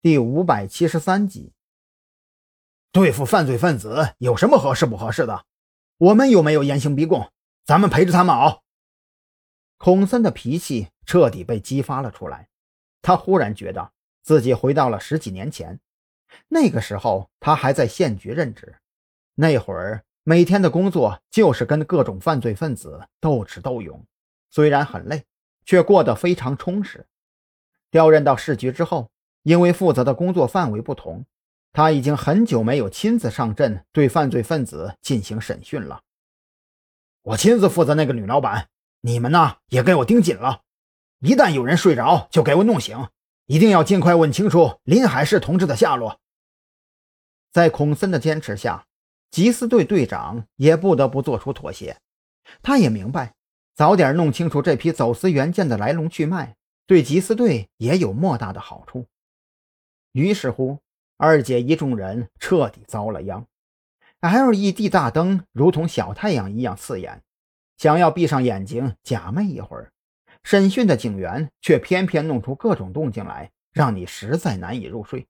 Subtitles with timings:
[0.00, 1.52] 第五百七十三集。
[2.92, 5.44] 对付犯罪分子有什么合适不合适的？
[5.96, 7.32] 我们又没有严刑逼供，
[7.64, 8.62] 咱们陪着他们熬。
[9.76, 12.48] 孔森的脾气彻底被激发了出来，
[13.02, 13.90] 他忽然觉得
[14.22, 15.80] 自己回到了十几年前，
[16.46, 18.78] 那个时候他还在县局任职，
[19.34, 24.06] 那会儿每天的工作就是跟各种犯罪分子斗智斗勇，
[24.48, 25.24] 虽然很累，
[25.64, 27.04] 却过得非常充实。
[27.90, 29.10] 调任到市局之后，
[29.42, 31.24] 因为负责的工作范围不同，
[31.72, 36.02] 他已经很久没有亲自上阵对犯罪分子进行审讯了。
[37.22, 38.68] 我亲自负责那个女老板。
[39.00, 40.62] 你们呢也给我盯紧了，
[41.20, 43.06] 一旦有人睡着，就给我弄醒，
[43.46, 46.18] 一定要尽快问清楚林海市同志的下落。
[47.52, 48.86] 在孔森的坚持下，
[49.30, 51.96] 缉私队队长也不得不做出妥协。
[52.60, 53.36] 他也明白，
[53.76, 59.06] 早点弄清楚这批走私原件的来龙去脉，对缉私队也有莫大的好处。
[60.18, 60.80] 于是乎，
[61.16, 63.46] 二姐一众人彻底遭了殃。
[64.20, 67.22] LED 大灯如同小太阳一样刺眼。
[67.76, 69.92] 想要闭上眼睛假寐一会儿，
[70.42, 75.28] 审讯的警员却偏偏弄出各种动静来，让你实在难以入睡。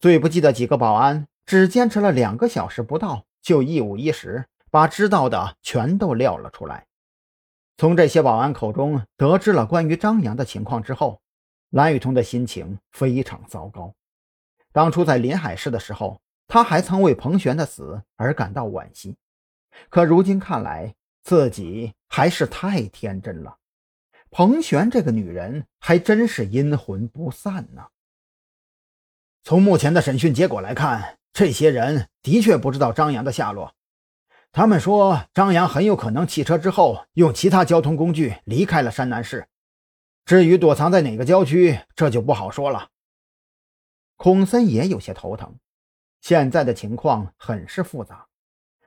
[0.00, 6.88] 最不济的几个保安只坚持了两个小时不到，就一五一十把知道的全都撂了出来。
[7.76, 11.22] 从这些保安口中得知了关于张扬的情况之后，
[11.70, 13.94] 蓝雨桐的心情非常糟糕。
[14.72, 19.16] 当初在临海市的时候，他还曾为彭璇的死而感到惋惜，
[19.88, 20.94] 可如今看来。
[21.22, 23.58] 自己还是太天真了，
[24.30, 27.88] 彭璇这个女人还真是阴魂不散呢。
[29.44, 33.74] 从目前的审讯结果来看，这些人的确不知道张扬的下落。
[34.50, 39.46] 他们说，张扬很有可能弃车之后用其他交通工具离开了山南市。
[40.24, 42.88] 至于躲藏在哪个郊区，这就不好说了。
[44.22, 45.58] 孔森也有些头疼，
[46.20, 48.28] 现在的情况很是复杂。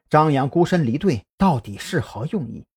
[0.07, 2.67] 张扬孤身离队，到底是何用意？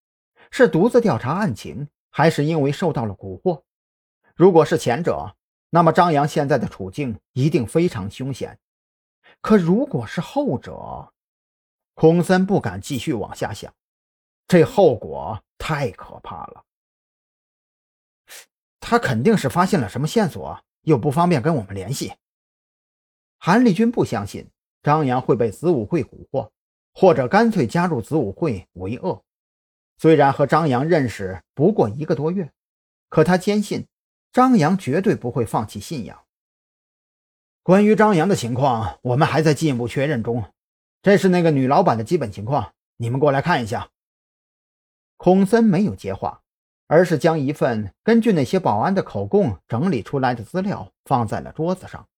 [0.51, 3.63] 是独自调查案情，还是因为受到了蛊惑？
[4.35, 5.37] 如果是前者，
[5.69, 8.59] 那么张扬现在的处境一定非常凶险。
[9.43, 11.13] 可如果是后者，
[11.93, 13.71] 孔森不敢继续往下想，
[14.49, 16.65] 这后果太可怕了。
[18.81, 22.15] 他肯定是发现了什么线索，又不方便跟我们联系。
[23.39, 24.51] 韩立军不相信
[24.83, 26.51] 张扬会被子午会蛊惑。
[26.99, 29.23] 或者干脆加入子午会为恶。
[29.99, 32.51] 虽然和张扬认识不过一个多月，
[33.11, 33.87] 可他坚信
[34.33, 36.25] 张扬绝对不会放弃信仰。
[37.63, 40.43] 关于张扬的情况，我们还在进一步确认中。
[41.03, 43.91] 这是那个女老板的基本情况，你们过来看一下。
[45.19, 46.41] 孔森没有接话，
[46.87, 52.09] 而是将一份根据那些保安的口供整理出来的资料放在了桌子上。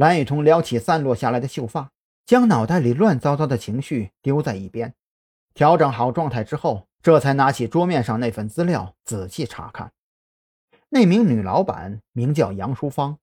[0.00, 1.90] 蓝雨桐撩起散落下来的秀发。
[2.24, 4.94] 将脑袋里乱糟糟的情绪丢在一边，
[5.52, 9.92] 调整好状态之后，这才拿起桌面上那份资料仔细查看。
[10.88, 13.18] 那名女老板名叫杨淑芳，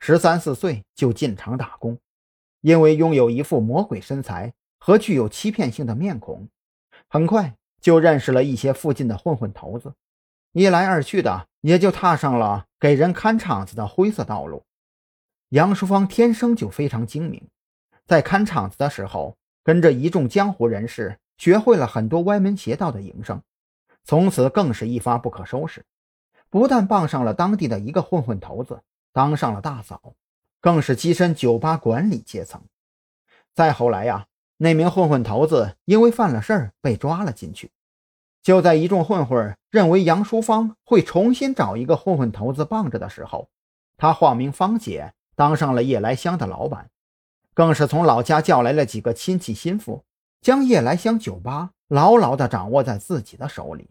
[0.00, 1.96] 十三四岁就进厂打工，
[2.60, 6.48] 因为拥有一副魔鬼身材和具有欺骗性的面孔，
[7.08, 9.92] 很快就认识了一些附近的混混头子，
[10.50, 14.64] 一来二去的也就踏上了给人看场子的灰色道路。
[15.50, 17.48] 杨淑芳天生就非常精明。
[18.06, 23.42] 在看场子的时候，跟着一众江湖人士学会了很多歪门邪道的营生，
[24.04, 25.84] 从此更是一发不可收拾。
[26.48, 28.80] 不但傍上了当地的一个混混头子，
[29.12, 30.14] 当上了大嫂，
[30.60, 32.62] 更是跻身酒吧管理阶层。
[33.52, 37.70] 再后来呀，那名混混头子因为犯了事儿被抓了进去。
[38.42, 43.48] 就在一众混混认为杨淑芳会重新找一个混混头子傍着的时候，
[43.96, 46.90] 他化名芳姐，当上了夜来香的老板。
[47.54, 50.04] 更是从老家叫来了几个亲戚心腹，
[50.42, 53.88] 将夜来香酒吧牢牢的掌握在自己的手里。